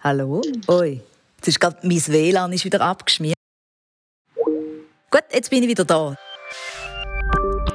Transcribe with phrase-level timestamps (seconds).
[0.00, 0.40] Hallo?
[0.68, 1.00] Oi.
[1.38, 3.34] Jetzt ist gerade mein WLAN ist wieder abgeschmiert.
[5.10, 6.14] Gut, jetzt bin ich wieder da.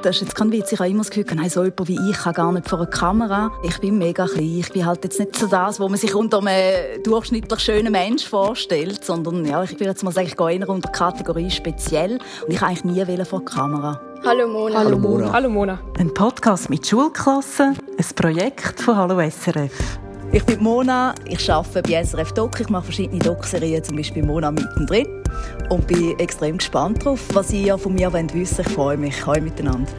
[0.02, 0.72] Das ist jetzt kein Witz.
[0.72, 2.88] Ich habe immer das Gefühl, nein, so jemand wie ich kann gar nicht vor einer
[2.88, 3.50] Kamera.
[3.62, 4.58] Ich bin mega klein.
[4.58, 8.26] Ich bin halt jetzt nicht so das, was man sich unter einem durchschnittlich schönen Mensch
[8.26, 12.18] vorstellt, sondern ja, ich würde jetzt mal sagen, ich gehe eher unter die Kategorie speziell
[12.46, 14.00] und ich eigentlich nie vor der Kamera.
[14.24, 14.78] Hallo Mona.
[14.78, 15.32] Hallo Mona.
[15.32, 15.78] Hallo Mona.
[15.98, 19.98] Ein Podcast mit Schulklassen, ein Projekt von Hallo SRF.
[20.32, 24.50] Ich bin Mona, ich arbeite bei SRF Doc, ich mache verschiedene Doc-Serien, zum Beispiel Mona
[24.50, 25.22] mittendrin
[25.68, 28.64] und bin extrem gespannt darauf, was ihr von mir wissen wollt.
[28.64, 29.26] Ich freue mich.
[29.26, 29.90] Hallo miteinander.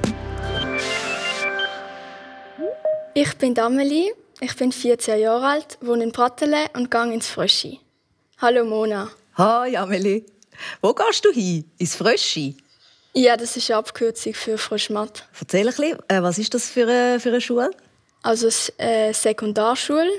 [3.13, 7.79] Ich bin Amelie, ich bin 14 Jahre alt, wohne in Pratteln und gehe ins Fröschi.
[8.39, 9.09] Hallo Mona.
[9.37, 10.25] Hi Amelie.
[10.81, 11.63] Wo gehst du hin?
[11.77, 12.57] Ins Fröschi?
[13.13, 15.25] Ja, das ist eine Abkürzung für Frischmatt.
[15.39, 17.71] Erzähl ein bisschen, äh, was ist das für eine, für eine Schule?
[18.25, 20.09] Also eine äh, Sekundarschule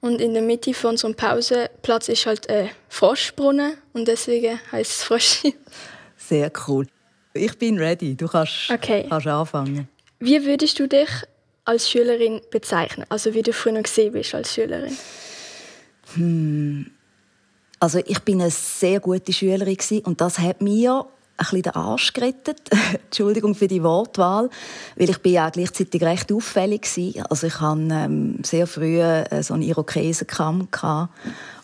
[0.00, 5.02] und in der Mitte von unserem Pausenplatz ist halt ein Froschbrunnen und deswegen heißt es
[5.02, 5.56] Fröschi.
[6.16, 6.86] Sehr cool.
[7.34, 8.14] Ich bin ready.
[8.14, 9.06] Du kannst, okay.
[9.08, 9.88] kannst anfangen.
[10.20, 11.08] Wie würdest du dich
[11.64, 13.04] als Schülerin bezeichnen?
[13.08, 14.96] Also wie du früher gesehen bist als Schülerin?
[16.14, 16.92] Hm.
[17.80, 21.06] Also ich bin eine sehr gute Schülerin und das hat mir
[21.38, 22.60] ein bisschen den Arsch gerettet.
[23.04, 24.50] Entschuldigung für die Wortwahl,
[24.96, 27.30] weil ich bin ja gleichzeitig recht auffällig war.
[27.30, 30.68] Also ich hatte ähm, sehr früh äh, so einen Irokesenkamm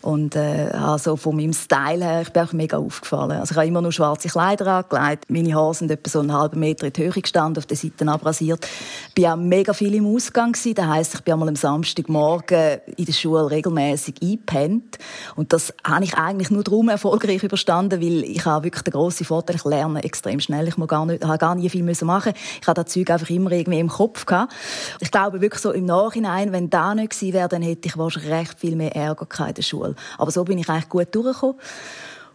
[0.01, 3.39] und äh, also von meinem Style her, ich bin auch mega aufgefallen.
[3.39, 6.59] Also ich habe immer nur schwarze Kleider angelegt, meine Haare sind etwa so einen halben
[6.59, 8.67] Meter in die Höhe gestanden, auf den Seiten abrasiert.
[9.15, 10.75] Ich war auch mega viel im Ausgang gewesen.
[10.75, 14.99] Das heisst, ich bin einmal am Samstagmorgen in der Schule regelmäßig eingepennt.
[15.35, 19.25] Und das habe ich eigentlich nur darum erfolgreich überstanden, weil ich habe wirklich den grossen
[19.25, 20.67] Vorteil, lerne extrem schnell.
[20.67, 22.33] Ich muss gar nicht, habe gar nie viel müssen machen.
[22.61, 24.53] Ich habe das Zeug einfach immer irgendwie im Kopf gehabt.
[24.99, 28.31] Ich glaube wirklich so im Nachhinein, wenn da nicht gewesen wäre, dann hätte ich wahrscheinlich
[28.31, 29.95] recht viel mehr Ärger in der Schule.
[30.17, 31.55] Aber so bin ich eigentlich gut durchgekommen.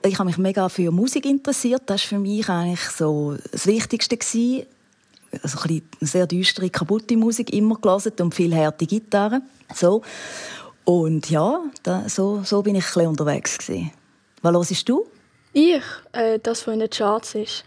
[0.03, 1.83] Ich habe mich mega für Musik interessiert.
[1.87, 4.17] Das war für mich eigentlich so das Wichtigste.
[4.17, 4.67] Gewesen.
[5.43, 9.43] Also ein sehr düstere, kaputte Musik immer gelesen und viel harte Gitarre.
[9.73, 10.03] So.
[10.85, 13.59] Und ja, da, so, so bin ich ein bisschen unterwegs.
[13.59, 13.93] Gewesen.
[14.43, 15.07] Was hörst du?
[15.53, 15.83] Ich?
[16.13, 17.65] Äh, das, was in den Charts ist.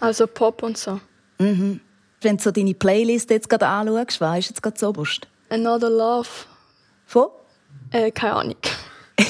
[0.00, 1.00] Also Pop und so.
[1.38, 1.80] Mhm.
[2.22, 5.26] Wenn du so deine Playlist jetzt gerade anschaust, was ist jetzt gerade so oberst?
[5.48, 6.28] Another Love.
[7.06, 7.28] Von?
[7.92, 8.56] Äh, keine Ahnung.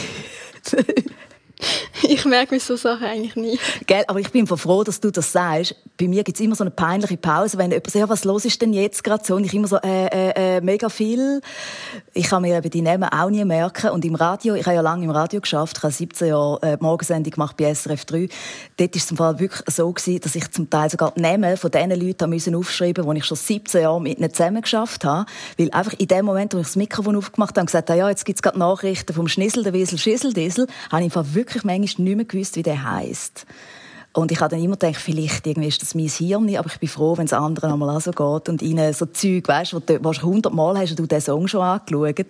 [2.09, 3.59] ich merke mir so Sachen eigentlich nie.
[3.87, 5.75] Gell, aber ich bin froh, dass du das sagst.
[5.99, 8.45] Bei mir gibt es immer so eine peinliche Pause, wenn jemand sagt, ja, was los
[8.45, 9.37] ist denn jetzt gerade so?
[9.37, 11.41] Und ich immer so, äh, äh, äh, mega viel.
[12.15, 13.91] Ich kann mir eben die Namen auch nie merken.
[13.91, 16.77] Und im Radio, ich habe ja lange im Radio geschafft, ich habe 17 Jahre äh,
[16.81, 18.29] Morgensendung gemacht bei SRF 3.
[18.77, 21.57] Dort war es zum Fall wirklich so gewesen, dass ich zum Teil sogar die Namen
[21.57, 25.05] von diesen Leuten müssen aufschreiben musste, die ich schon 17 Jahre mit ihnen zusammen geschafft
[25.05, 25.27] habe.
[25.59, 28.09] Weil einfach in dem Moment, wo ich das Mikrofon aufgemacht habe und gesagt habe, ja,
[28.09, 31.81] jetzt es gerade Nachrichten vom Schnissel, der Wiesel, Schissel, Diesel, habe ich einfach wirklich manchmal
[31.99, 33.47] nicht mehr gewusst, wie der heisst.
[34.13, 36.89] Und ich habe dann immer gedacht, vielleicht irgendwie ist das mein Hirn, aber ich bin
[36.89, 40.23] froh, wenn es anderen einmal auch so geht und ihnen so Zeug, weißt, wo du
[40.23, 42.27] hundertmal hast du den Song schon angeschaut,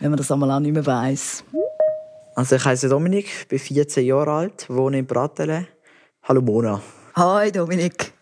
[0.00, 1.44] wenn man das einmal auch nicht mehr weiss.
[2.34, 5.68] Also ich heiße Dominik, bin 14 Jahre alt, wohne in Bratele.
[6.24, 6.82] Hallo Mona.
[7.14, 8.12] Hi Dominik.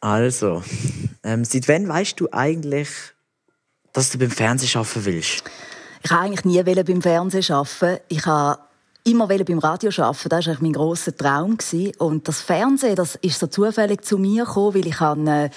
[0.00, 0.62] Also,
[1.24, 2.88] ähm, seit wann weißt du eigentlich,
[3.94, 5.44] dass du beim Fernsehen arbeiten willst?
[6.02, 8.02] Ich wollte eigentlich nie beim Fernsehen arbeiten.
[8.08, 8.60] Ich habe
[9.06, 10.28] immer beim Radio arbeiten.
[10.28, 11.56] Das war mein grosser Traum.
[11.98, 15.50] Und das Fernsehen, das ist so zufällig zu mir gekommen, weil ich habe, äh,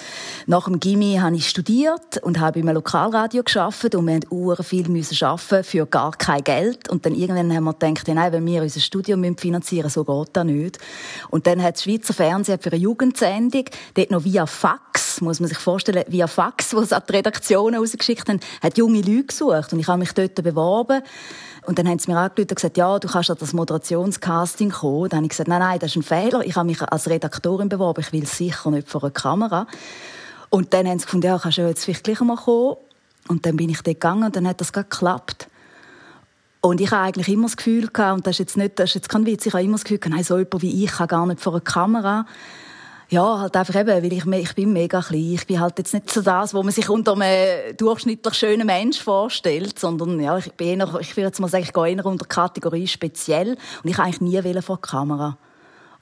[0.46, 4.56] nach dem Gimmi habe ich studiert und habe im Lokalradio gearbeitet und wir mussten uhr
[4.62, 6.88] viel arbeiten für gar kein Geld.
[6.88, 10.04] Und dann irgendwann haben wir gedacht, ja, nein, wenn wir unser Studium finanzieren müssen, so
[10.04, 10.78] geht das nicht.
[11.30, 15.48] Und dann hat das Schweizer Fernsehen für eine Jugendsendung, dort noch via Fax, muss man
[15.48, 19.72] sich vorstellen, via Fax, wo es an die Redaktionen rausgeschickt haben, hat junge Leute gesucht.
[19.72, 21.02] Und ich habe mich dort beworben.
[21.66, 25.08] Und dann haben sie mir angerufen und gesagt, ja, du kannst an das Moderationscasting kommen.
[25.08, 26.44] Dann habe ich gesagt, nein, nein, das ist ein Fehler.
[26.44, 28.00] Ich habe mich als Redaktorin beworben.
[28.00, 29.66] Ich will sicher nicht vor einer Kamera.
[30.50, 32.76] Und dann haben sie gefunden, ja, kannst du jetzt vielleicht gleich mal kommen.
[33.28, 35.48] Und dann bin ich dort gegangen und dann hat das geklappt.
[36.60, 38.94] Und ich habe eigentlich immer das Gefühl gehabt, und das ist jetzt nicht, das ist
[38.94, 41.08] jetzt kein Witz, ich habe immer das Gefühl gehabt, nein, so jemand wie ich kann
[41.08, 42.26] gar nicht vor einer Kamera.
[43.10, 45.32] Ja, halt einfach eben, weil ich, ich bin mega klein.
[45.34, 49.02] Ich bin halt jetzt nicht so das, wo man sich unter einem durchschnittlich schönen Mensch
[49.02, 52.24] vorstellt, sondern ja, ich bin eher, ich würde jetzt mal sagen, ich gehe eher unter
[52.24, 55.38] Kategorie speziell und ich eigentlich nie vor der Kamera.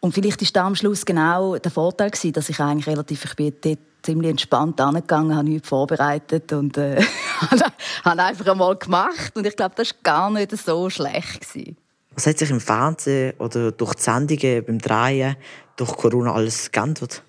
[0.00, 3.36] Und vielleicht ist da am Schluss genau der Vorteil gewesen, dass ich eigentlich relativ, ich
[3.36, 7.02] bin dort ziemlich entspannt angegangen, habe nichts vorbereitet und äh,
[8.04, 11.76] habe einfach einmal gemacht und ich glaube, das war gar nicht so schlecht gewesen.
[12.14, 15.36] Was hat sich im Fernsehen oder durch die Sendungen beim Drehen
[15.78, 17.22] durch Corona alles geändert?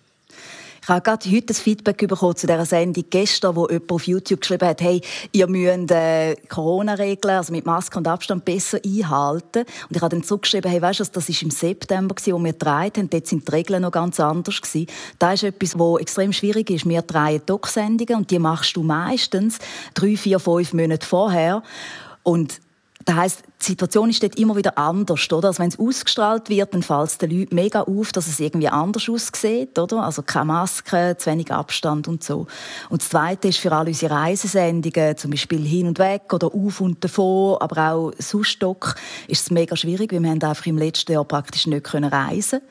[0.82, 4.42] Ich habe gerade heute das Feedback bekommen zu dieser Sendung gestern, wo jemand auf YouTube
[4.42, 5.02] geschrieben hat, hey,
[5.32, 9.66] ihr müsst äh, Corona-Regeln, also mit Maske und Abstand besser einhalten.
[9.88, 12.54] Und ich habe dann zurückgeschrieben, hey, weißt du, das war im September, gewesen, wo wir
[12.54, 14.88] drei haben, dort sind die Regeln noch ganz anders gewesen.
[15.20, 16.90] Das ist etwas, was extrem schwierig ist.
[16.90, 19.60] Wir drei Doc-Sendungen und die machst du meistens
[19.94, 21.62] drei, vier, fünf Monate vorher.
[22.24, 22.62] Und
[23.06, 25.48] das heisst, die Situation ist dort immer wieder anders, oder?
[25.48, 28.68] Also wenn es ausgestrahlt wird, dann fällt es den Leuten mega auf, dass es irgendwie
[28.68, 30.04] anders aussieht, oder?
[30.04, 32.48] Also keine Maske, zu wenig Abstand und so.
[32.90, 36.82] Und das Zweite ist für alle unsere Reisesendungen, zum Beispiel hin und weg oder auf
[36.82, 38.60] und davon, aber auch sonst
[39.28, 42.70] ist es mega schwierig, weil wir haben einfach im letzten Jahr praktisch nicht reisen können.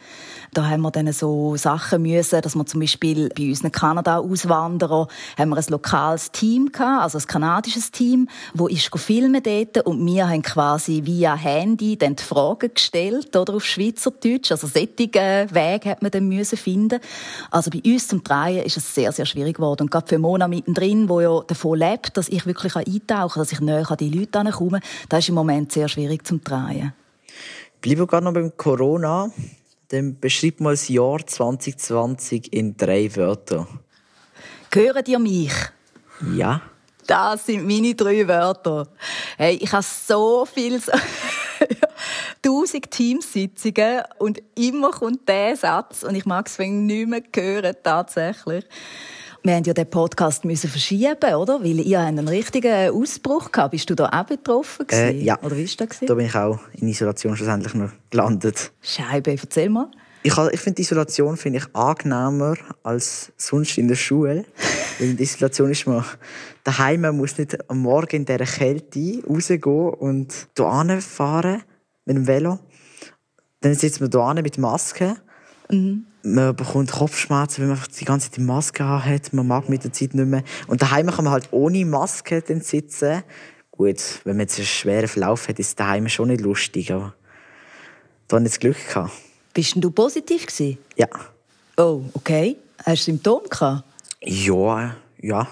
[0.54, 5.06] Da haben wir dann so Sachen müssen, dass wir zum Beispiel bei unseren Kanada-Auswanderern
[5.36, 10.04] haben wir ein lokales Team gehabt, also ein kanadisches Team, wo ist filmen dort und
[10.04, 15.90] wir haben quasi via Handy dann die Fragen gestellt oder auf Schweizerdeutsch, also solche Wege
[15.90, 17.00] hat man dann müssen finden.
[17.50, 20.48] Also bei uns zum Drehen ist es sehr, sehr schwierig geworden und gerade für Mona
[20.48, 24.10] mittendrin, wo ja davon lebt, dass ich wirklich eintauchen kann, dass ich näher an die
[24.10, 26.92] Leute komme, das ist im Moment sehr schwierig zum Drehen.
[27.80, 29.30] Bleiben wir gerade noch beim Corona.
[29.88, 33.66] Dann beschreib mal das Jahr 2020 in drei Wörtern.
[34.72, 35.52] Hören ihr mich?
[36.36, 36.60] Ja.
[37.06, 38.86] Das sind meine drei Wörter.
[39.38, 40.78] Hey, ich habe so viel,
[42.42, 48.66] tausend Teamsitzungen und immer kommt der Satz und ich mag es nicht mehr hören, tatsächlich.
[49.48, 51.64] Wir haben ja den Podcast müssen verschieben, oder?
[51.64, 53.70] Weil ihr einen richtigen Ausbruch gehabt.
[53.70, 55.42] Bist du da auch betroffen Äh, ja.
[55.42, 58.72] Oder wie ist das Da bin ich auch in Isolation schlussendlich noch gelandet.
[58.82, 59.90] Scheibe, erzähl mal.
[60.22, 64.44] Ich, ich finde Isolation finde ich angenehmer als sonst in der Schule.
[64.98, 66.04] Weil in der Isolation ist man
[66.62, 71.62] daheim, man muss nicht am Morgen in dieser Kälte rausgehen und hier fahren
[72.04, 72.58] mit dem Velo.
[73.62, 75.16] Dann sitzt man hier mit Maske.
[75.70, 76.04] Mhm.
[76.22, 79.32] Man bekommt Kopfschmerzen, wenn man die ganze Zeit die Maske hat.
[79.32, 80.42] Man mag mit der Zeit nicht mehr.
[80.66, 83.22] Und daheim kann man halt ohne Maske dann sitzen.
[83.70, 86.92] Gut, wenn man jetzt einen schweren Verlauf hat, ist daheim schon nicht lustig.
[86.92, 87.14] Aber
[88.26, 88.76] da hatte ich jetzt Glück.
[88.88, 89.12] Gehabt.
[89.54, 90.78] Bist du positiv gewesen?
[90.96, 91.06] Ja.
[91.76, 92.56] Oh, okay.
[92.84, 93.84] Hast du Symptome gehabt?
[94.20, 95.48] Ja, ja.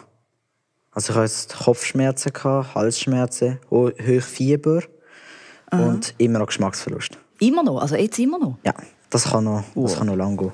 [0.90, 2.32] Also ich hatte Kopfschmerzen,
[2.74, 4.82] Halsschmerzen, hoch Fieber
[5.70, 5.86] Aha.
[5.86, 7.18] und immer noch Geschmacksverlust.
[7.38, 7.80] Immer noch?
[7.80, 8.58] Also jetzt immer noch?
[8.64, 8.74] Ja,
[9.16, 10.52] das kann noch, das kann noch lang gehen.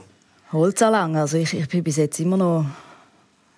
[0.53, 1.17] Holz lang.
[1.17, 2.65] Also ich, ich bin bis jetzt immer noch,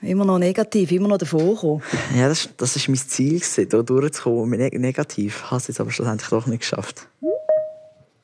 [0.00, 1.82] immer noch negativ, immer noch davor gekommen.
[2.16, 5.50] Ja, das, das war mein Ziel, hier durchzukommen mit negativ.
[5.50, 7.06] Habe es jetzt aber schlussendlich doch nicht geschafft.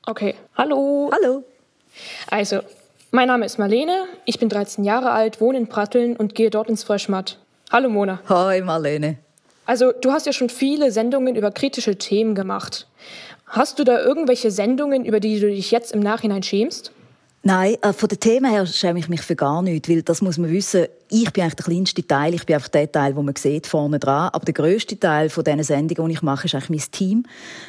[0.07, 1.11] Okay, hallo.
[1.13, 1.45] Hallo.
[2.31, 2.61] Also,
[3.11, 6.71] mein Name ist Marlene, ich bin 13 Jahre alt, wohne in Pratteln und gehe dort
[6.71, 7.39] ins Fröschmatt.
[7.71, 8.21] Hallo Mona.
[8.29, 9.19] Hi Marlene.
[9.67, 12.87] Also, du hast ja schon viele Sendungen über kritische Themen gemacht.
[13.51, 16.93] Hast du da irgendwelche Sendungen, über die du dich jetzt im Nachhinein schämst?
[17.43, 20.39] Nein, äh, von den Themen her schäme ich mich für gar nichts, weil das muss
[20.39, 23.35] man wissen, ich bin eigentlich der kleinste Teil, ich bin einfach der Teil, wo man
[23.35, 26.69] sieht, vorne dran, aber der grösste Teil von diesen Sendungen, die ich mache, ist eigentlich
[26.69, 27.25] mein Team.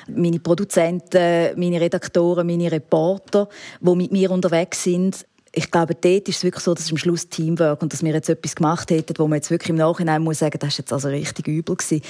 [0.08, 3.48] Meine Produzenten, meine Redaktoren, meine Reporter,
[3.80, 6.98] die mit mir unterwegs sind, ich glaube, dort ist es wirklich so, dass es am
[6.98, 10.22] Schluss Teamwork und dass wir jetzt etwas gemacht hätten, wo man jetzt wirklich im Nachhinein
[10.22, 12.02] muss sagen, das ist jetzt also richtig übel gewesen.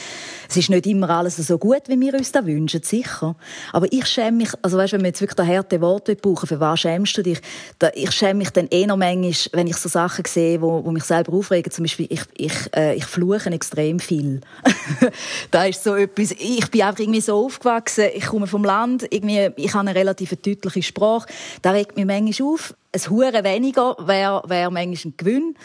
[0.47, 3.35] Es ist nicht immer alles so gut, wie wir uns das wünschen, sicher.
[3.73, 6.59] Aber ich schäme mich, also weißt, wenn wir jetzt wirklich da harte Worte brauchen, für
[6.59, 7.41] was schämst du dich?
[7.79, 10.91] Da, ich schäme mich dann eh noch manchmal, wenn ich so Sachen sehe, wo, wo
[10.91, 11.71] mich selber aufregen.
[11.71, 14.41] Zum Beispiel, ich, ich, äh, ich fluche extrem viel.
[15.51, 19.50] da ist so etwas, ich bin einfach irgendwie so aufgewachsen, ich komme vom Land, irgendwie,
[19.55, 21.27] ich habe eine relativ deutliche Sprache.
[21.63, 25.55] Da regt mich manchmal auf ein Hure weniger wäre wär manchmal ein Gewinn.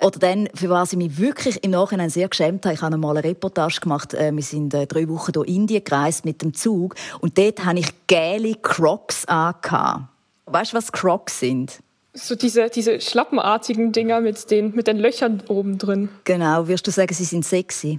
[0.00, 3.16] Oder dann, für was ich mich wirklich im Nachhinein sehr geschämt habe, ich habe einmal
[3.16, 6.96] eine Reportage gemacht, äh, wir sind äh, drei Wochen durch Indien gereist mit dem Zug
[7.20, 10.04] und dort habe ich gelbe Crocs angehabt.
[10.44, 11.80] Weißt du, was Crocs sind?
[12.12, 16.08] So diese, diese schlappenartigen Dinger mit den, mit den Löchern oben drin.
[16.24, 17.98] Genau, wirst du sagen, sie sind sexy?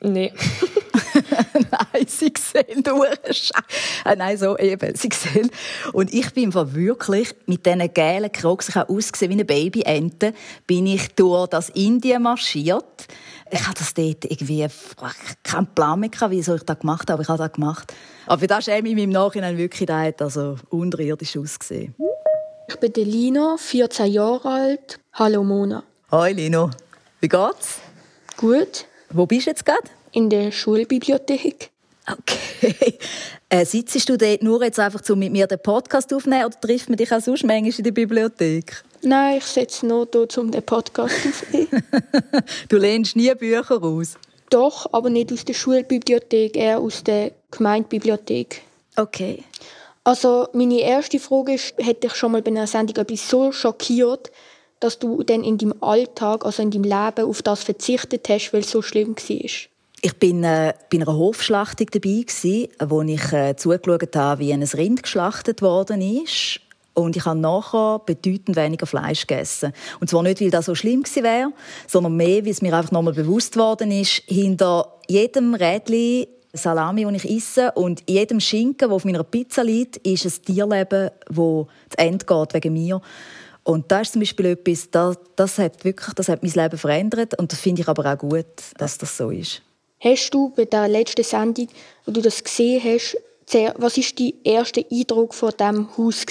[0.00, 0.32] Nee.
[1.54, 3.50] nein, sie sehen durch.
[4.04, 5.50] Äh, nein, so eben, sie sehen.
[5.92, 10.32] Und ich bin wirklich mit diesen gelben Crocs, ich habe ausgesehen wie eine Babyente,
[10.66, 13.06] bin ich durch das Indien marschiert.
[13.50, 14.66] Ich habe das dort irgendwie,
[15.42, 17.94] keinen Plan mehr gehabt, wieso ich das gemacht habe, aber ich habe das gemacht.
[18.26, 21.94] Aber das schäme ich mich im Nachhinein wirklich, da hat also unterirdisch ausgesehen.
[22.68, 25.00] Ich bin Lina, 14 Jahre alt.
[25.14, 25.84] Hallo Mona.
[26.10, 26.70] Hi Lino.
[27.20, 27.78] Wie geht's?
[28.36, 28.84] Gut.
[29.10, 29.88] Wo bist du jetzt gerade?
[30.18, 31.70] In der Schulbibliothek.
[32.10, 32.98] Okay.
[33.50, 36.90] Äh, sitzt du dort nur jetzt einfach, um mit mir den Podcast aufzunehmen oder trifft
[36.90, 38.84] man dich auch sonst manchmal in der Bibliothek?
[39.00, 41.82] Nein, ich sitze nur hier, um den Podcast aufzunehmen.
[42.68, 44.16] du lehnst nie Bücher aus?
[44.50, 48.60] Doch, aber nicht aus der Schulbibliothek, eher aus der Gemeindebibliothek.
[48.96, 49.44] Okay.
[50.04, 54.30] Also meine erste Frage ist, hätte ich schon mal bei einer Sendung etwas so schockiert,
[54.80, 58.60] dass du dann in deinem Alltag, also in deinem Leben, auf das verzichtet hast, weil
[58.60, 59.68] es so schlimm war?
[60.00, 64.62] Ich bin äh, bei einer Hofschlachtung dabei gewesen, wo ich äh, zugeschaut habe, wie ein
[64.62, 66.60] Rind geschlachtet worden ist.
[66.94, 69.72] Und ich habe nachher bedeutend weniger Fleisch gegessen.
[70.00, 71.52] Und zwar nicht, weil das so schlimm gewesen wäre,
[71.86, 77.14] sondern mehr, weil es mir einfach nochmal bewusst worden ist, hinter jedem Rädchen Salami, den
[77.14, 81.66] ich esse, und jedem Schinken, der auf meiner Pizza liegt, ist ein Tierleben, das zu
[81.98, 83.00] Ende geht wegen mir.
[83.64, 87.38] Und das ist zum Beispiel etwas, das, das hat wirklich das hat mein Leben verändert.
[87.38, 88.46] Und das finde ich aber auch gut,
[88.78, 89.62] dass das so ist.
[90.00, 91.68] Hast du bei der letzten Sendung,
[92.04, 93.16] wo du das gesehen hast,
[93.76, 96.24] was war dein erster Eindruck von diesem Haus?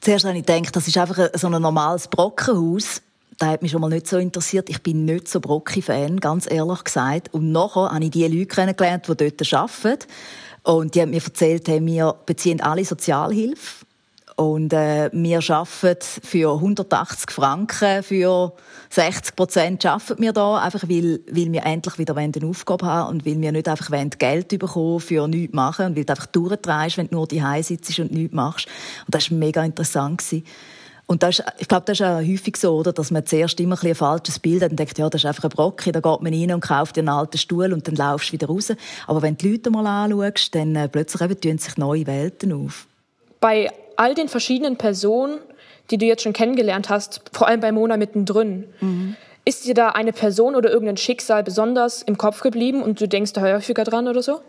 [0.00, 3.00] Zuerst habe ich gedacht, das ist einfach so ein normales Brockenhaus.
[3.38, 4.68] Das hat mich schon mal nicht so interessiert.
[4.68, 7.32] Ich bin nicht so Brocki-Fan, ganz ehrlich gesagt.
[7.32, 10.06] Und nachher habe ich die Leute kennengelernt, die dort arbeiten.
[10.62, 13.86] Und die haben mir erzählt, hey, wir beziehen alle Sozialhilfe.
[14.40, 18.54] Und äh, wir arbeiten für 180 Franken, für
[18.88, 23.26] 60 Prozent arbeiten wir da, einfach weil, weil wir endlich wieder eine Aufgabe haben und
[23.26, 27.08] weil wir nicht einfach Geld bekommen für nichts machen und weil du einfach durchdrehst, wenn
[27.08, 28.66] du nur die sitzt und nichts machst.
[29.04, 30.20] Und das war mega interessant.
[30.20, 30.46] Gewesen.
[31.04, 33.76] Und das ist, ich glaube, das ist auch häufig so, oder, dass man zuerst immer
[33.82, 36.22] ein, ein falsches Bild hat und denkt, ja, das ist einfach ein Brocken, da geht
[36.22, 38.72] man rein und kauft einen alten Stuhl und dann laufst du wieder raus.
[39.06, 42.54] Aber wenn du die Leute mal anschaust, dann äh, plötzlich eben tun sich neue Welten
[42.54, 42.86] auf.
[43.38, 45.40] Bei all den verschiedenen Personen,
[45.90, 49.14] die du jetzt schon kennengelernt hast, vor allem bei Mona mittendrin, mhm.
[49.44, 53.34] ist dir da eine Person oder irgendein Schicksal besonders im Kopf geblieben und du denkst
[53.34, 54.40] da häufiger dran oder so?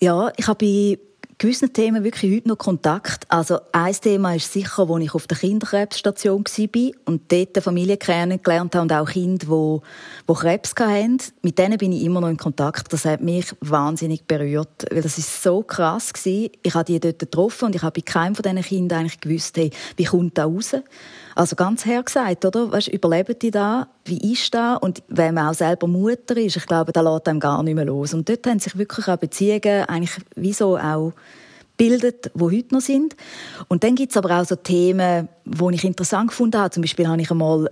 [0.00, 0.98] Ja, ich habe
[1.38, 3.24] gewissen Themen wirklich heute noch Kontakt.
[3.28, 7.96] Also ein Thema ist sicher, wo ich auf der Kinderkrebsstation war und dort eine Familie
[7.96, 9.80] kennengelernt habe und auch Kinder, die,
[10.28, 11.18] die Krebs hatten.
[11.42, 12.92] Mit denen bin ich immer noch in Kontakt.
[12.92, 16.50] Das hat mich wahnsinnig berührt, weil das ist so krass gewesen.
[16.62, 19.56] Ich habe die dort getroffen und ich habe bei keinem von diesen Kindern eigentlich gewusst,
[19.56, 20.74] hey, wie kommt da raus?
[21.34, 22.70] Also ganz hergesagt, oder?
[22.70, 23.88] Weißt, überleben die da?
[24.04, 24.76] Wie ist da?
[24.76, 27.84] Und wenn man auch selber Mutter ist, ich glaube, da lässt einem gar nicht mehr
[27.84, 28.14] los.
[28.14, 31.12] Und dort haben sich wirklich auch Beziehungen eigentlich wieso auch
[31.76, 33.16] bildet, wo heute noch sind.
[33.68, 36.70] Und dann gibt's aber auch so Themen, die ich interessant gefunden habe.
[36.70, 37.68] Zum Beispiel habe ich einmal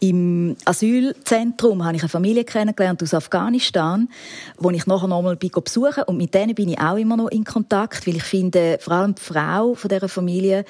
[0.00, 4.08] im Asylzentrum habe ich eine Familie kennengelernt aus Afghanistan,
[4.58, 8.06] wo ich nachher nochmal besuchen und mit denen bin ich auch immer noch in Kontakt,
[8.06, 10.64] weil ich finde, vor allem die Frau von dieser Familie,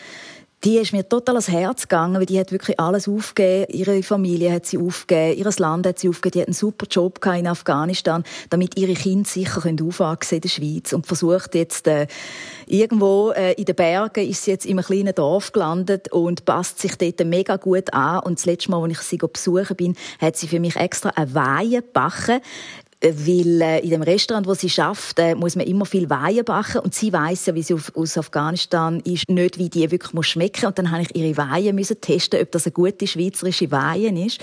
[0.64, 3.70] die ist mir total ans Herz gegangen, weil die hat wirklich alles aufgegeben.
[3.70, 6.32] Ihre Familie hat sie aufgegeben, ihr Land hat sie aufgegeben.
[6.32, 10.92] Die hat einen super Job in Afghanistan, damit ihre Kinder sicher aufwachsen in der Schweiz
[10.92, 12.06] und versucht jetzt äh,
[12.66, 16.80] irgendwo äh, in den Bergen ist sie jetzt in einem kleinen Dorf gelandet und passt
[16.80, 18.20] sich dort mega gut an.
[18.20, 21.34] Und das letzte Mal, als ich sie besuchen bin, hat sie für mich extra eine
[21.34, 22.40] Weihe gebacken
[23.04, 26.80] weil äh, in dem Restaurant, wo sie schafft, äh, muss man immer viel Weihe backen.
[26.80, 30.28] Und sie weiß ja, wie sie auf, aus Afghanistan ist, nicht wie die wirklich muss
[30.28, 30.66] schmecken.
[30.66, 34.40] Und dann habe ich ihre Weihe müssen testen, ob das eine gute schweizerische Weihe ist.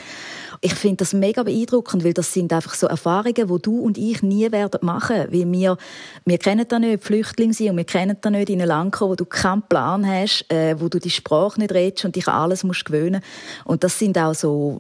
[0.62, 4.22] Ich finde das mega beeindruckend, weil das sind einfach so Erfahrungen, wo du und ich
[4.22, 5.77] nie werden machen, weil wir
[6.25, 9.12] wir kennen da nicht Flüchtlinge sind und wir kennen da nicht in ein Land kommen,
[9.12, 12.36] wo du keinen Plan hast, äh, wo du die Sprache nicht redest und dich an
[12.36, 13.22] alles musst gewöhnen.
[13.65, 14.77] Und das sind auch so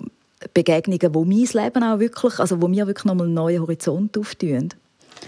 [0.53, 4.69] Begegnungen, wo mein Leben auch wirklich, also wo mir wirklich nochmal einen neuen Horizont auftun.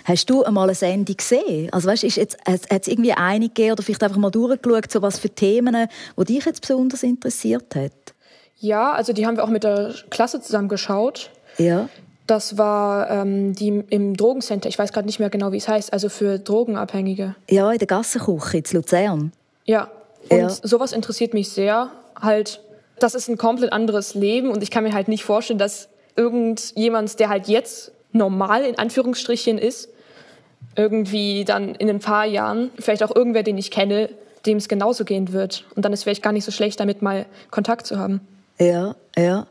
[0.05, 1.71] Hast du einmal eine Sendung gesehen?
[1.71, 5.01] Also weißt, ist jetzt, hat es irgendwie eine gegeben oder vielleicht einfach mal durchgeschaut, so
[5.01, 7.91] was für Themen, die dich jetzt besonders interessiert hat?
[8.57, 11.29] Ja, also die haben wir auch mit der Klasse zusammen geschaut.
[11.57, 11.89] Ja.
[12.25, 15.91] Das war ähm, die im Drogencenter, ich weiß gerade nicht mehr genau, wie es heißt,
[15.91, 17.35] also für Drogenabhängige.
[17.49, 19.31] Ja, in der Gassenküche in Luzern.
[19.65, 19.89] Ja,
[20.29, 20.49] und Ja.
[20.49, 21.91] sowas interessiert mich sehr.
[22.19, 22.61] Halt,
[22.99, 27.19] das ist ein komplett anderes Leben und ich kann mir halt nicht vorstellen, dass irgendjemand,
[27.19, 29.89] der halt jetzt normal in Anführungsstrichen ist,
[30.75, 34.09] irgendwie dann in ein paar Jahren, vielleicht auch irgendwer, den ich kenne,
[34.45, 35.65] dem es genauso gehen wird.
[35.75, 38.21] Und dann ist vielleicht gar nicht so schlecht, damit mal Kontakt zu haben.
[38.59, 39.47] Ja, ja.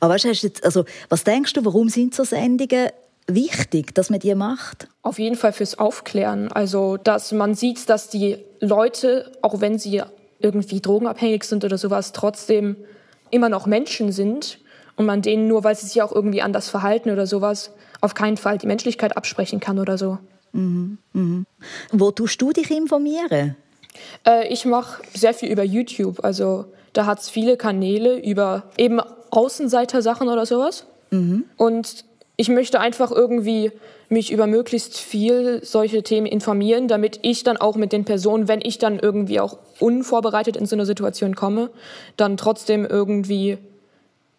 [0.00, 2.88] Aber weißt, du, hast jetzt, also, was denkst du, warum sind so Sendungen
[3.26, 4.88] wichtig, dass man die macht?
[5.02, 6.50] Auf jeden Fall fürs Aufklären.
[6.52, 10.02] Also, dass man sieht, dass die Leute, auch wenn sie
[10.40, 12.76] irgendwie drogenabhängig sind oder sowas, trotzdem
[13.30, 14.58] immer noch Menschen sind
[14.96, 18.36] und man denen nur, weil sie sich auch irgendwie anders verhalten oder sowas, auf keinen
[18.36, 20.18] Fall die Menschlichkeit absprechen kann oder so.
[21.92, 23.56] Wo tust du dich informieren?
[24.26, 26.24] Äh, ich mache sehr viel über YouTube.
[26.24, 30.86] Also da hat es viele Kanäle über eben Außenseiter-Sachen oder sowas.
[31.56, 32.04] Und
[32.40, 33.72] ich möchte einfach irgendwie
[34.08, 38.60] mich über möglichst viel solche Themen informieren, damit ich dann auch mit den Personen, wenn
[38.62, 41.68] ich dann irgendwie auch unvorbereitet in so eine Situation komme,
[42.16, 43.58] dann trotzdem irgendwie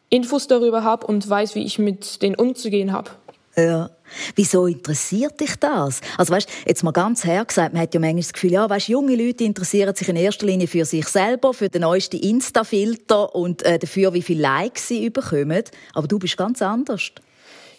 [0.09, 3.11] Infos darüber habe und weiß, wie ich mit denen umzugehen habe.
[3.57, 3.89] Ja.
[4.35, 5.99] Wieso interessiert dich das?
[6.17, 9.15] Also weißt, jetzt mal ganz hergesagt, man hat ja manchmal das Gefühl, ja, weißt, junge
[9.15, 13.77] Leute interessieren sich in erster Linie für sich selber, für den neuesten Insta-Filter und äh,
[13.77, 15.63] dafür, wie viele Likes sie bekommen.
[15.93, 17.11] Aber du bist ganz anders.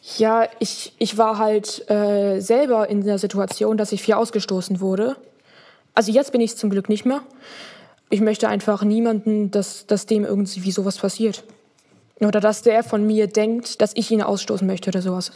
[0.03, 5.17] Ja, ich, ich war halt äh, selber in der Situation, dass ich viel ausgestoßen wurde.
[5.95, 7.23] Also jetzt bin ich es zum Glück nicht mehr.
[8.09, 11.45] Ich möchte einfach niemanden, dass, dass dem irgendwie sowas passiert.
[12.19, 15.33] Oder dass der von mir denkt, dass ich ihn ausstoßen möchte oder sowas.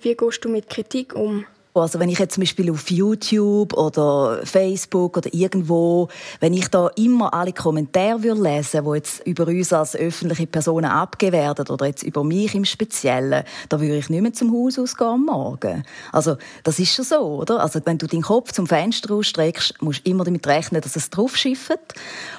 [0.00, 1.46] Wie gehst du mit Kritik um?
[1.80, 6.08] Also wenn ich jetzt zum Beispiel auf YouTube oder Facebook oder irgendwo,
[6.40, 10.86] wenn ich da immer alle Kommentare würde lesen, die jetzt über uns als öffentliche Personen
[10.86, 14.78] abgegeben werden oder jetzt über mich im Speziellen, da würde ich nicht mehr zum Haus
[14.78, 15.84] ausgehen am Morgen.
[16.12, 17.60] Also das ist schon so, oder?
[17.60, 21.10] Also wenn du deinen Kopf zum Fenster ausstreckst, musst du immer damit rechnen, dass es
[21.10, 21.94] drauf schifft.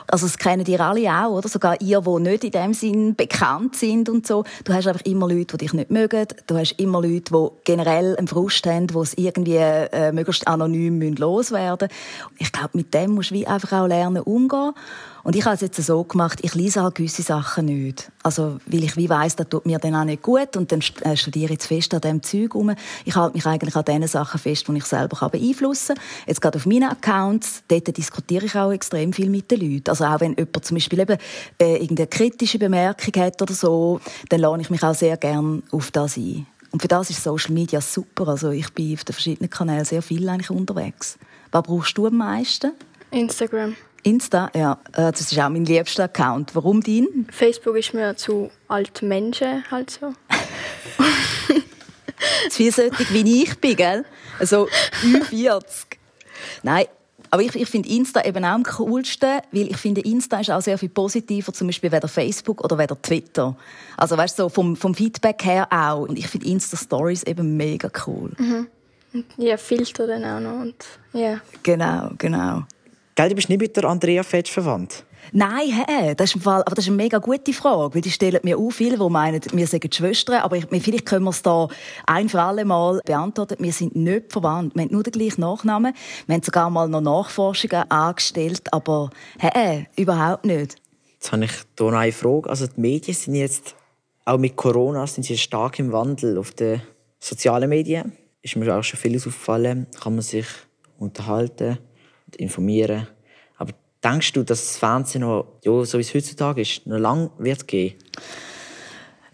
[0.08, 1.50] Also das kennen ihr alle auch, oder?
[1.50, 4.46] Sogar ihr, die nicht in dem Sinn bekannt sind und so.
[4.64, 6.28] Du hast einfach immer Leute, die dich nicht mögen.
[6.48, 11.16] Du hast immer Leute, die generell einen Frust haben, die es irgendwie äh, möglichst anonym
[11.16, 12.36] loswerden müssen.
[12.38, 14.74] Ich glaube, mit dem musst du einfach auch lernen umgehen.
[15.28, 18.10] Und ich habe es jetzt so gemacht, ich lese halt gewisse Sachen nicht.
[18.24, 21.18] Also, weil ich wie weiss, das tut mir dann auch nicht gut und dann äh,
[21.18, 22.74] studiere ich zu fest an diesem Zeug rum.
[23.04, 26.04] Ich halte mich eigentlich an den Sachen fest, die ich selber beeinflussen kann.
[26.28, 29.90] Jetzt gerade auf meinen Accounts, dort diskutiere ich auch extrem viel mit den Leuten.
[29.90, 31.18] Also auch wenn jemand zum Beispiel eben
[31.62, 35.92] äh, irgendeine kritische Bemerkung hat oder so, dann lade ich mich auch sehr gerne auf
[35.92, 36.48] das ein.
[36.72, 38.28] Und für das ist Social Media super.
[38.28, 41.18] Also ich bin auf den verschiedenen Kanälen sehr viel eigentlich unterwegs.
[41.52, 42.74] Was brauchst du am meisten?
[43.12, 43.76] Instagram.
[44.04, 44.80] Insta, ja.
[44.94, 46.56] Äh, das ist auch mein liebster Account.
[46.56, 47.28] Warum dein?
[47.32, 50.14] Facebook ist mir zu alten Menschen halt so.
[52.50, 54.06] zu vielseitig wie ich bin, gell?
[54.40, 54.68] Also
[55.30, 56.00] 40.
[56.64, 56.86] Nein,
[57.30, 60.62] aber ich, ich finde Insta eben auch am coolsten, weil ich finde, Insta ist auch
[60.62, 63.56] sehr viel positiver, zum Beispiel weder Facebook oder weder Twitter.
[63.98, 66.08] Also weißt du, so vom, vom Feedback her auch.
[66.08, 68.32] Und ich finde Insta-Stories eben mega cool.
[68.38, 68.68] Mhm.
[69.38, 70.62] Ja, Filter dann auch noch.
[70.62, 70.76] Und,
[71.14, 71.40] ja.
[71.64, 72.64] Genau, genau.
[73.16, 75.04] Gell, du bist nicht mit der Andrea Fetsch verwandt?
[75.32, 78.12] Nein, hä, das ist im Fall, aber das ist eine mega gute Frage, weil die
[78.12, 81.42] stellen mir auch viele, die meinen, wir sind Schwestern, aber ich, vielleicht können wir es
[81.42, 81.68] da
[82.06, 83.56] ein für alle Mal beantworten.
[83.60, 84.76] Wir sind nicht verwandt.
[84.76, 85.94] Wir haben nur den gleichen Nachnamen.
[86.26, 90.76] Wir haben sogar mal noch Nachforschungen angestellt, aber hä, überhaupt nicht.
[91.14, 92.50] Jetzt habe ich hier noch eine Frage.
[92.50, 93.76] Also die Medien sind jetzt,
[94.26, 96.82] auch mit Corona, sind sie stark im Wandel auf den
[97.20, 98.14] sozialen Medien.
[98.42, 99.88] Ist mir auch schon vieles aufgefallen.
[100.00, 100.46] Kann man sich
[101.00, 101.80] unterhalten
[102.26, 103.08] und informieren
[104.04, 107.68] Denkst du, dass das Fernsehen noch, ja, so wie es heutzutage ist, noch lange wird
[107.68, 107.96] gehen?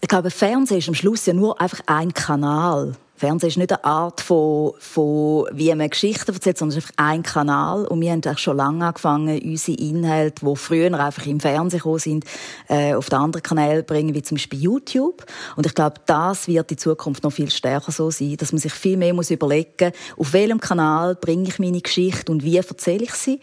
[0.01, 2.95] Ich glaube, Fernsehen ist am Schluss ja nur einfach ein Kanal.
[3.23, 7.13] Fernsehen ist nicht eine Art von, von wie man Geschichten erzählt, sondern es ist einfach
[7.13, 7.85] ein Kanal.
[7.85, 12.25] Und wir haben schon lange angefangen, unsere Inhalte, die früher einfach im Fernsehen gekommen sind,
[12.67, 15.25] äh, auf den anderen Kanälen bringen, wie zum Beispiel YouTube.
[15.55, 18.73] Und ich glaube, das wird in Zukunft noch viel stärker so sein, dass man sich
[18.73, 23.13] viel mehr muss überlegen auf welchem Kanal bringe ich meine Geschichte und wie erzähle ich
[23.13, 23.39] sie.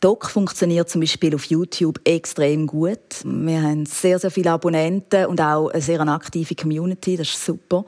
[0.00, 2.98] Doc funktioniert zum Beispiel auf YouTube extrem gut.
[3.24, 7.16] Wir haben sehr, sehr viele Abonnenten und auch eine sehr aktive Community.
[7.16, 7.84] Das ist super.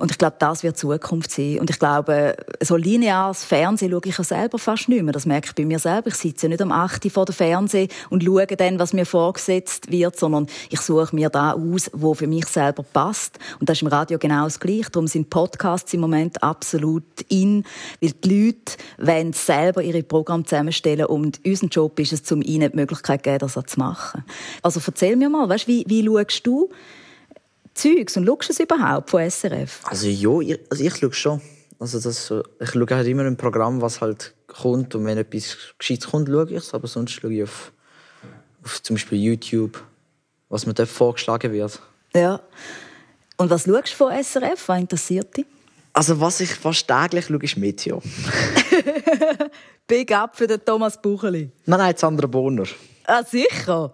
[0.00, 1.58] Und ich glaube, das wird Zukunft sein.
[1.60, 5.12] Und ich glaube, so lineares Fernsehen schaue ich ja selber fast nicht mehr.
[5.12, 6.08] Das merke ich bei mir selber.
[6.08, 7.10] Ich sitze nicht am 8.
[7.10, 11.52] vor dem Fernsehen und schaue dann, was mir vorgesetzt wird, sondern ich suche mir da
[11.52, 13.38] aus, wo für mich selber passt.
[13.58, 14.90] Und das ist im Radio genau das Gleiche.
[14.90, 17.64] Darum sind Podcasts im Moment absolut in,
[18.00, 22.70] weil die Leute wollen selber ihre Programme zusammenstellen und unser Job ist es, um ihnen
[22.70, 24.24] die Möglichkeit zu geben, das zu machen.
[24.62, 26.70] Also erzähl mir mal, weißt, wie, wie schaust du
[27.74, 29.80] Zeugs und schaust du es überhaupt von SRF?
[29.84, 31.40] Also ja, ich, also ich schaue schon.
[31.78, 32.30] Also das,
[32.60, 36.50] ich schaue halt immer ein Programm, was halt kommt und wenn etwas Gescheites kommt, schaue
[36.50, 36.74] ich es.
[36.74, 37.72] Aber sonst schaue ich auf,
[38.64, 39.82] auf zum Beispiel YouTube,
[40.48, 41.80] was mir dort vorgeschlagen wird.
[42.14, 42.40] Ja.
[43.36, 44.68] Und was schaust du von SRF?
[44.68, 45.46] Was interessiert dich?
[45.92, 48.02] Also was ich fast täglich schaue, ist Meteo.
[49.86, 51.50] Big up für den Thomas Bucheli.
[51.66, 52.64] Nein, nein, Sandra Bonner.
[53.04, 53.92] Ah, sicher?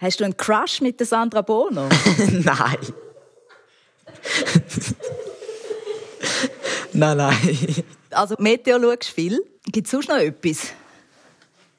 [0.00, 1.86] Hast du einen Crush mit der Sandra Bono?
[2.42, 2.78] nein.
[6.94, 7.84] nein, nein.
[8.10, 9.44] Also Meteo schaust viel.
[9.66, 10.72] Gibt es sonst noch etwas?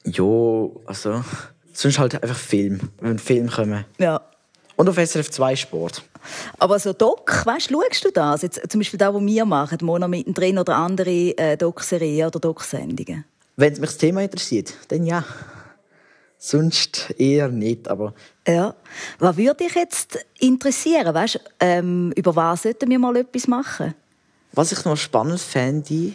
[0.04, 1.24] Ja, also...
[1.74, 3.86] Sonst halt einfach Film, wenn Film kommen.
[3.98, 4.20] Ja.
[4.76, 6.02] Und auf SRF 2 Sport.
[6.58, 8.42] Aber so Doc, weißt, schaust du das?
[8.42, 13.24] Jetzt, zum Beispiel da, wo wir machen, Mona mittendrin oder andere äh, Doc-Serien oder Doc-Sendungen?
[13.56, 15.24] Wenn mich das Thema interessiert, dann ja.
[16.44, 18.14] Sonst eher nicht, aber...
[18.48, 18.74] Ja.
[19.20, 21.14] Was würde dich jetzt interessieren?
[21.14, 23.94] Weißt, ähm, über was sollten wir mal etwas machen?
[24.52, 26.14] Was ich noch spannend fände,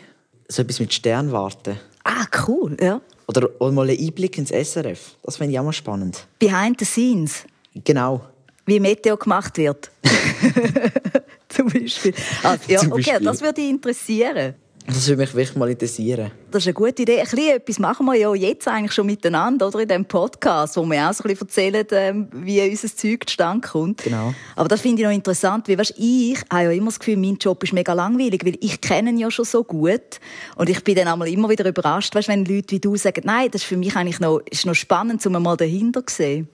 [0.49, 1.79] so etwas mit Sternwarten.
[2.03, 2.99] Ah, cool, ja.
[3.27, 5.15] Oder, oder mal einen Einblick ins SRF.
[5.23, 6.27] Das fände ich auch mal spannend.
[6.39, 7.45] Behind the scenes.
[7.85, 8.19] Genau.
[8.65, 9.89] Wie Meteo gemacht wird.
[11.47, 12.13] Zum Beispiel.
[12.43, 14.55] Also, ja, okay, das würde dich interessieren.
[14.87, 16.31] Das würde mich wirklich mal interessieren.
[16.49, 17.19] Das ist eine gute Idee.
[17.19, 19.81] Ein bisschen etwas machen wir ja jetzt eigentlich schon miteinander, oder?
[19.81, 23.67] In diesem Podcast, wo wir auch so ein bisschen erzählen, ähm, wie unser Zeug zustande
[23.67, 24.03] kommt.
[24.03, 24.33] Genau.
[24.55, 27.35] Aber das finde ich noch interessant, weil, weißt, ich habe ja immer das Gefühl, mein
[27.35, 30.21] Job ist mega langweilig, weil ich kenne ihn ja schon so gut.
[30.55, 33.49] Und ich bin dann einmal immer wieder überrascht, weißt, wenn Leute wie du sagen, nein,
[33.51, 36.49] das ist für mich eigentlich noch, ist noch spannend, um mal dahinter zu sehen.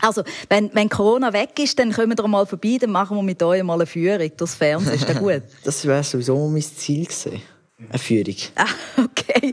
[0.00, 3.42] Also, wenn, wenn Corona weg ist, dann kommen wir mal vorbei, dann machen wir mit
[3.42, 4.94] euch mal eine Führung durchs Fernsehen.
[4.94, 5.42] Ist das gut?
[5.64, 7.42] Das wäre sowieso mein Ziel gewesen.
[7.78, 8.36] Eine Führung.
[8.56, 8.64] ah,
[9.04, 9.52] okay.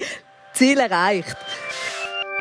[0.54, 1.36] Ziel erreicht.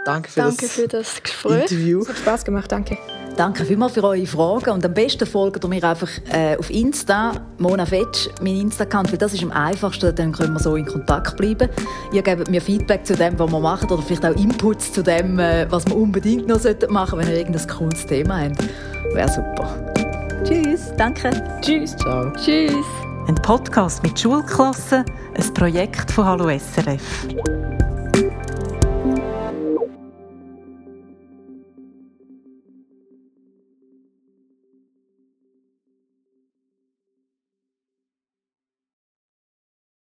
[0.05, 1.62] Danke für Danke das für das Gespräch.
[1.62, 2.01] Interview.
[2.03, 2.99] Es hat Spaß gemacht, danke.
[3.37, 7.33] Danke vielmals für eure Fragen und am besten folgt ihr mir einfach äh, auf Insta,
[7.59, 11.37] Mona Fetsch, mein Insta-Account, weil das ist am einfachsten, dann können wir so in Kontakt
[11.37, 11.68] bleiben.
[12.12, 15.38] Ihr gebt mir Feedback zu dem, was wir machen oder vielleicht auch Inputs zu dem,
[15.40, 18.62] äh, was wir unbedingt noch machen sollten, wenn ihr irgendein cooles Thema habt.
[19.14, 19.92] Wäre super.
[20.44, 21.31] Tschüss, danke.
[21.61, 21.97] Tschüss.
[21.97, 22.31] Ciao.
[22.37, 22.85] Tschüss.
[23.27, 27.74] Ein Podcast mit Schulklassen, ein Projekt von Hallo SRF.